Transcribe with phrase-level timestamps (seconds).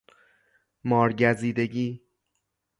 [0.83, 2.01] مار گزیدگی